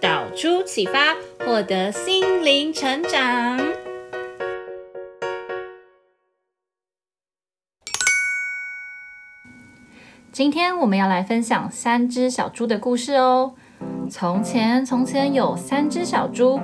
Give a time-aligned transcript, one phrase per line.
[0.00, 3.58] 导出启发，获得心灵成长。
[10.30, 13.54] 今天我们要来分享三只小猪的故事哦。
[14.08, 16.60] 从前，从前有三只小猪，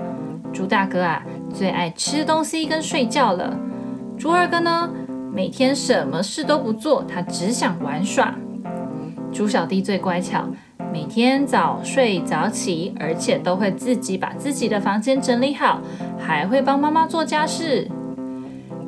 [0.52, 1.24] 猪大哥啊。
[1.52, 3.58] 最爱吃东西跟睡觉了。
[4.16, 4.88] 猪二哥呢，
[5.32, 8.32] 每天什么事都不做，他只想玩耍。
[9.32, 10.48] 猪小弟最乖巧，
[10.92, 15.80] 每天早睡早起，而且都会自己把自己的房间整理好，
[16.18, 17.90] 还会帮妈妈做家事。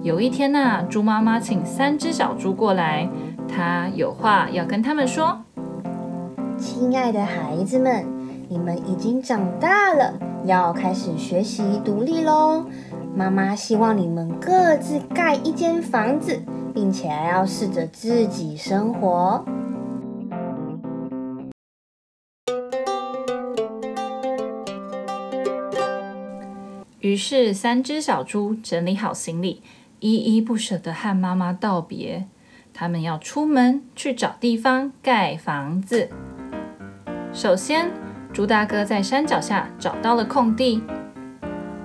[0.03, 3.09] 有一天呢，猪妈妈请三只小猪过来，
[3.49, 5.41] 她有话要跟他们说
[6.57, 8.05] ：“亲爱的孩子们，
[8.49, 10.15] 你们已经长大了。”
[10.47, 12.65] 要开始学习独立喽！
[13.17, 16.41] 妈妈希望你们各自盖一间房子，
[16.73, 19.45] 并且还要试着自己生活。
[27.07, 29.63] 于是，三只小猪整理好行李，
[30.01, 32.27] 依依不舍地和妈妈道别。
[32.75, 36.09] 他们要出门去找地方盖房子。
[37.33, 37.93] 首先，
[38.33, 40.83] 猪大哥在山脚下找到了空地。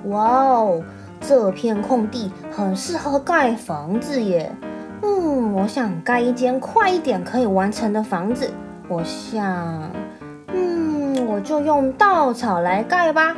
[0.05, 0.83] 哇哦，
[1.19, 4.51] 这片空地很适合盖房子耶。
[5.03, 8.51] 嗯，我想盖一间快一点可以完成的房子。
[8.87, 9.91] 我想，
[10.47, 13.37] 嗯，我就用稻草来盖吧。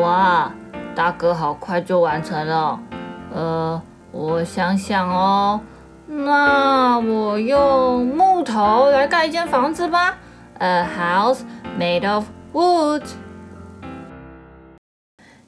[0.00, 0.50] 哇，
[0.94, 2.80] 大哥好快就完成了。
[3.32, 5.60] 呃，我想想哦。
[6.06, 10.16] 那我用木头来盖一间房子吧。
[10.58, 11.40] A house
[11.78, 13.02] made of wood。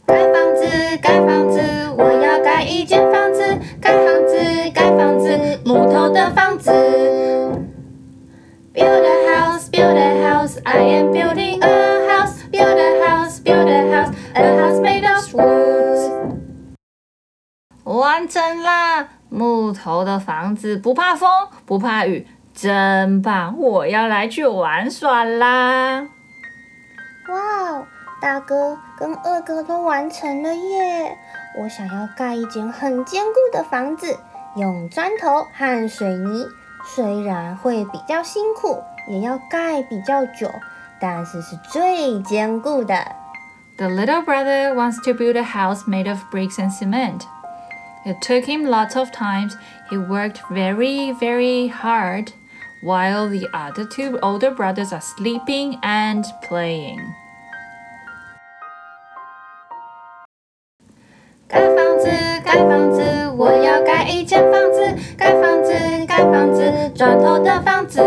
[0.06, 1.60] 盖房子，盖房子，
[1.98, 3.42] 我要盖一间房子。
[3.80, 4.38] 盖房子，
[4.72, 6.70] 盖房子，木头的房子。
[8.72, 11.55] Build a house, build a house, I am building
[17.98, 19.08] 完成啦！
[19.28, 21.28] 木头的房子不怕风，
[21.64, 23.58] 不怕雨，真棒！
[23.58, 26.06] 我要来去玩耍啦！
[27.28, 27.86] 哇哦，
[28.20, 31.18] 大哥跟二哥都完成了耶！
[31.58, 34.16] 我想要盖一间很坚固的房子，
[34.56, 36.46] 用砖头和水泥，
[36.84, 40.48] 虽然会比较辛苦，也要盖比较久，
[41.00, 42.94] 但是是最坚固的。
[43.76, 47.22] The little brother wants to build a house made of bricks and cement.
[48.05, 49.55] It took him lots of times.
[49.89, 52.33] He worked very, very hard,
[52.83, 56.99] while the other two older brothers are sleeping and playing.
[61.47, 62.09] 盖房子，
[62.43, 64.81] 盖房子，我要盖一间房子。
[65.17, 65.73] 盖房子，
[66.07, 68.01] 盖房子，砖头的房子。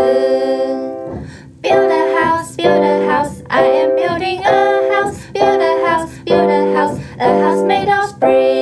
[1.61, 5.17] Build a house, build a house, I am building a house.
[5.31, 8.58] Build a house, build a house, a house made of bricks.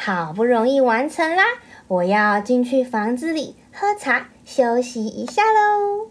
[0.00, 1.42] 好不容易完成啦！
[1.88, 6.08] 我要进去房子里喝茶休息一下喽。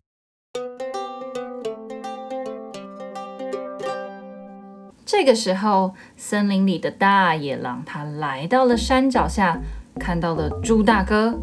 [5.06, 9.62] 这个时候，森林里的大野狼他来到了山脚下，
[9.98, 11.40] 看到了猪大哥。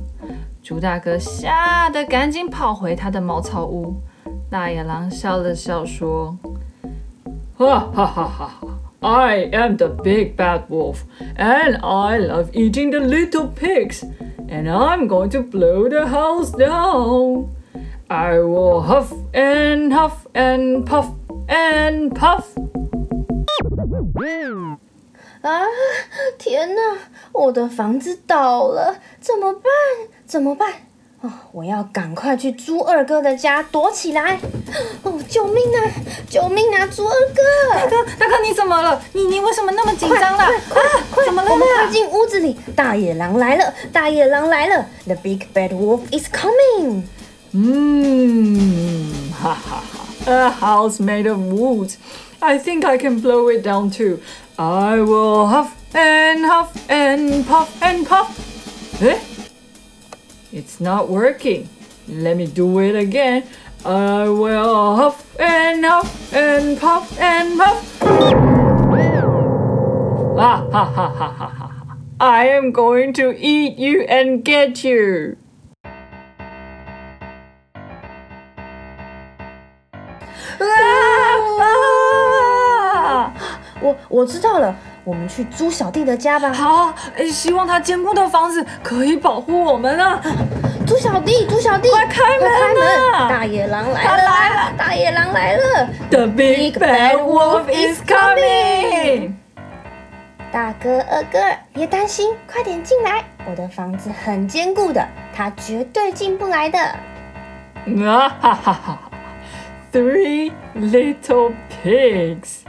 [0.63, 3.97] 猪大哥吓得赶紧跑回他的茅草屋。
[4.51, 6.37] 大野狼笑了笑说
[7.57, 8.55] ：“哈哈哈哈！”
[9.04, 11.06] I am the big bad wolf,
[11.38, 14.04] and I love eating the little pigs,
[14.50, 17.56] and I'm going to blow the house down.
[18.10, 21.12] I will huff and huff and puff
[21.48, 22.56] and puff.
[25.42, 25.64] 啊！
[26.38, 26.98] 天哪，
[27.32, 29.72] 我的房子倒了，怎么办？
[30.26, 30.74] 怎么办？
[31.25, 34.39] 哦，我要赶快去猪二哥的家躲起来！
[35.03, 35.81] 哦，救命啊！
[36.29, 36.87] 救命啊！
[36.87, 39.01] 猪二哥，大哥，大哥，你怎么了？
[39.15, 40.45] 你你为什么那么紧张了？
[40.69, 41.25] 快快快！
[41.25, 41.51] 怎么了？
[41.51, 42.55] 我们快进屋子里！
[42.77, 43.73] 大野狼来了！
[43.91, 47.05] 大野狼来了！The big bad wolf is coming！
[47.53, 51.95] 嗯，哈哈哈！A house made of wood.
[52.41, 54.19] I think I can blow it down too.
[54.57, 58.29] I will huff and huff and puff and puff.
[59.01, 59.17] Eh?
[60.54, 61.70] It's not working.
[62.08, 63.44] Let me do it again.
[63.86, 68.02] I will huff and huff and puff and puff.
[70.42, 71.98] Ah ha ha ha ha ha.
[72.20, 75.38] I am going to eat you and get you.
[83.20, 83.34] 啊！
[83.82, 86.53] 我我知道了， 我们去猪小弟的家吧。
[86.53, 86.95] 好，
[87.31, 90.21] 希望他坚固的房子可以保护我们啊！
[90.87, 92.59] 猪小弟，猪小弟，快开门啊！
[92.59, 93.29] 快开门！
[93.29, 94.17] 大野狼来了！
[94.17, 94.73] 来了！
[94.77, 99.33] 大野狼来了！The big bad wolf is coming！
[100.53, 101.39] 大哥、二哥，
[101.73, 103.25] 别担心，快点进来！
[103.51, 106.79] 我的房子很坚固的，他绝对进不来的。
[106.79, 108.99] 啊哈哈哈
[109.93, 111.53] ！Three little
[111.83, 112.61] pigs.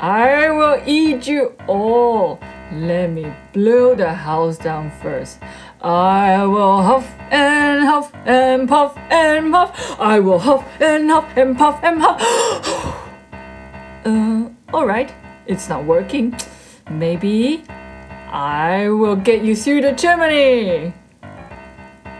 [0.00, 2.38] I will eat you all.
[2.72, 5.38] Let me blow the house down first.
[5.80, 9.96] I will huff and huff and puff and puff.
[10.00, 12.20] I will huff and huff and puff and puff.
[14.06, 15.12] uh, all right.
[15.46, 16.34] It's not working.
[16.90, 17.64] Maybe
[18.32, 20.92] I will get you through the chimney.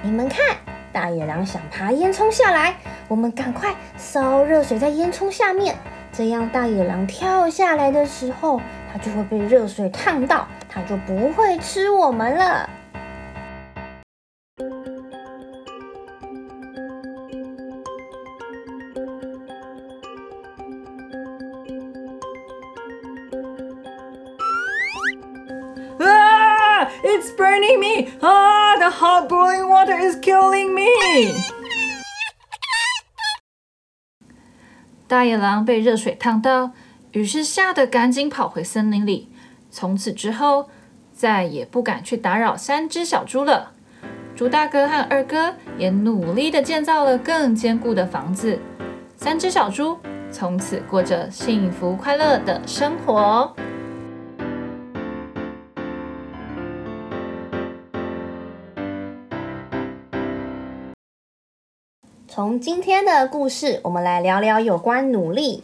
[0.03, 0.57] 你们看，
[0.93, 2.77] 大野狼想爬烟囱下来，
[3.09, 5.75] 我们赶快烧热水在烟囱下面。
[6.20, 8.60] 这样大野狼跳下来的时候，
[8.92, 12.70] 它就会被热水烫到，它就不会吃我们了。
[26.00, 28.10] 啊！It's burning me!
[28.20, 31.59] 啊！The hot boiling water is killing me!
[35.10, 36.70] 大野狼被热水烫到，
[37.14, 39.28] 于是吓得赶紧跑回森林里。
[39.72, 40.70] 从此之后，
[41.12, 43.72] 再也不敢去打扰三只小猪了。
[44.36, 48.60] 猪大哥和二哥也努力地建造了更坚固的房子。
[49.18, 49.98] 三只小猪
[50.32, 53.52] 从此过着幸福快乐的生活。
[62.32, 65.64] 从今天的故事，我们来聊聊有关努力。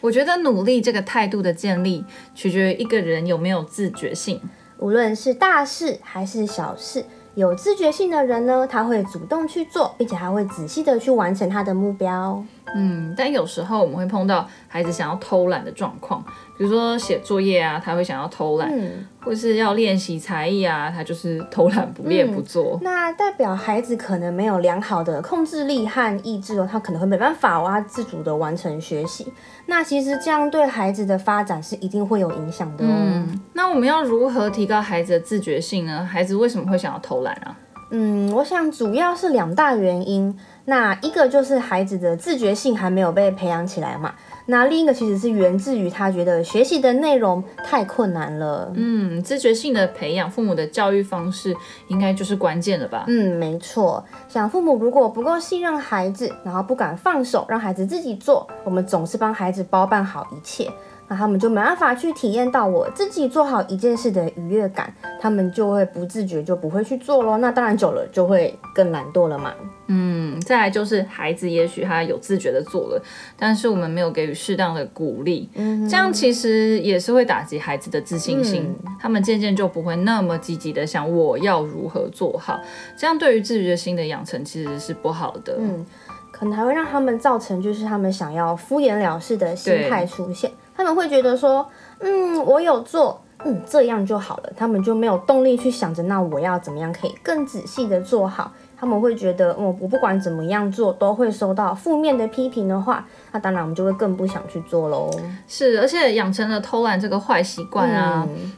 [0.00, 2.04] 我觉得努力这个态度的建立，
[2.34, 4.40] 取决于一个人有没有自觉性。
[4.78, 7.04] 无论是大事还是小事，
[7.36, 12.44] 有自觉性的人呢，他会主动去做，并且还会仔细的去完成他的目标。
[12.74, 16.20] 嗯，但有时候我们会碰到孩子想要偷懒的状况，
[16.58, 22.76] 比如说写作业啊，他会想要偷懒，嗯，或是要练习才艺啊，他就是偷懒不练不做。
[22.76, 29.32] 嗯，那代表孩子可能没有良好的控制力和意志哦，他可能会没办法哇自主的完成学习。
[29.66, 32.88] 那其实这样对孩子的发展是一定会有影响的哦。
[32.90, 36.04] 嗯，那我们要如何提高孩子的自觉性呢？
[36.04, 37.56] 孩子为什么会想要偷懒啊？
[37.94, 40.36] 嗯，我想主要是两大原因。
[40.64, 44.14] 那一个就是孩子的自觉性还没有被培养起来嘛。
[44.46, 48.72] 那另一个其实是源自于他觉得学习的内容太困难了。
[48.74, 51.54] 嗯，自觉性的培养，父母的教育方式
[51.88, 53.04] 应该就是关键了吧？
[53.06, 54.04] 嗯，没错。
[54.28, 60.70] 想父母如果不够信任孩子，然后不敢放手让孩子自己做，我们总是帮孩子包办好一切。
[61.12, 64.90] 那他们就没办法去体验到我自己做好一件事的愉悦感，
[65.20, 67.36] 他们就会不自觉就不会去做咯。
[67.36, 69.52] 那当然久了就会更懒惰了嘛。
[69.88, 73.02] 嗯，再来就是孩子也许他有自觉的做了，
[73.38, 82.58] 但是我们没有给予适当的鼓励，嗯，这样其实也是会打击孩子的自信心，嗯，他们渐渐就不会那么积极的想我要如何做好，
[82.96, 85.56] 这样对于自觉心的养成其实是不好的。
[85.58, 85.84] 嗯，
[86.30, 90.50] 可能还会让他们造成就是他们想要敷衍了事的心态出现。
[90.74, 91.66] 他们会觉得说，
[92.00, 94.52] 嗯，我有做，嗯，这样就好了。
[94.56, 98.52] 他们就没有动力去想着，那我要怎么样可以更仔细的做好。
[98.76, 105.10] 他们会觉得，嗯，我不管怎么样做都会收到负面的批评的话，那当然我们就会更不想去做喽。
[105.46, 108.52] 是，而且养成了偷懒这个坏习惯啊，嗯，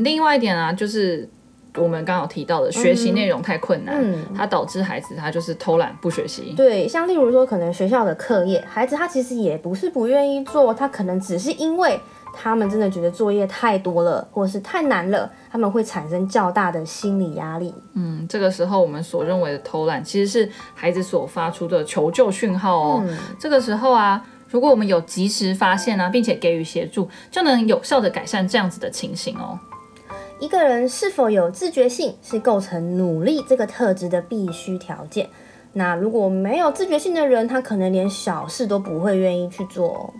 [0.00, 1.28] 嗯，另外一点啊，就是。
[1.76, 6.52] 我们刚刚提到的学习内容太困难，嗯，它导致孩子他就是偷懒不学习。
[6.56, 11.98] 对，像例如说，可能学校的课业，孩子他其实也不是不愿意做，他可能只是因为
[12.34, 17.74] 他们真的觉得作业太多了，或者是太难了，他们会产生较大的心理压力。
[17.94, 23.04] 嗯，这个时候我们所认为的偷懒，其实是孩子所发出的求救讯号哦。
[23.06, 29.58] 嗯、这个时候啊，如果我们有及时发现啊，并且给予协助，就能有效的改善这样子的情形哦。
[30.42, 35.28] 一个人是否有自觉性，是构成努力这个特质的必须条件。
[35.72, 40.12] 那如果没有自觉性的人，他可能连小事都不会愿意去做。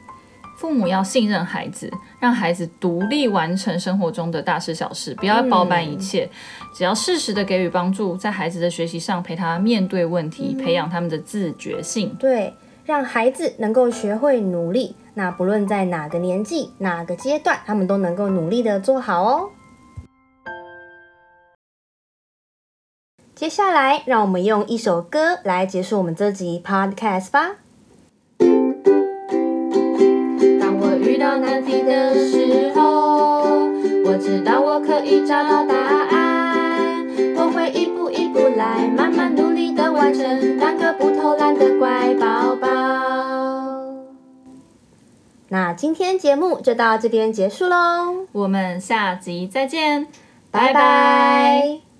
[0.56, 6.30] 父母要信任孩子，让孩子独立完成生活中的大事小事，不要包办一切，嗯、
[6.72, 12.14] 只要适时的给予帮助，在孩子的学习上陪他面对问题，嗯、培养他们的自觉性。
[12.20, 19.50] 对，让孩子能够学会努力，那不论在哪个年纪、哪个阶段，他们都能够努力的做好哦。
[23.52, 27.56] 下来，让我们用一首歌来结束我们这集 Podcast 吧。
[30.58, 33.68] 当我遇到难题的时候，
[34.06, 37.06] 我知道我可以找到答案。
[37.36, 42.68] 我会一步一步来，慢慢努力的完成，当个不偷懒的乖宝宝。
[45.48, 50.06] 那今天节目就到这边结束喽，我们下集再见，
[50.50, 51.91] 拜拜。